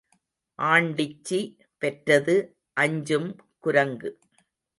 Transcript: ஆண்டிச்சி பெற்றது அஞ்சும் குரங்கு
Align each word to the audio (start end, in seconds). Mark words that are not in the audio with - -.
ஆண்டிச்சி 0.59 1.39
பெற்றது 1.81 2.35
அஞ்சும் 2.77 3.29
குரங்கு 3.59 4.11